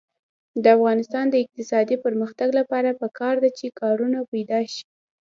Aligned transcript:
د 0.63 0.65
افغانستان 0.77 1.25
د 1.29 1.35
اقتصادي 1.43 1.95
پرمختګ 2.05 2.49
لپاره 2.59 2.97
پکار 3.01 3.35
ده 3.43 3.49
چې 3.57 3.75
کارونه 3.81 4.17
پیدا 4.31 4.59
شي. 4.73 4.85